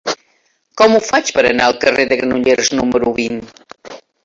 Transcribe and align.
Com 0.81 0.95
ho 0.95 1.01
faig 1.07 1.29
per 1.35 1.43
anar 1.51 1.67
al 1.67 1.77
carrer 1.85 2.07
de 2.13 2.19
Granollers 2.23 2.73
número 2.81 3.17
vint? 3.23 3.41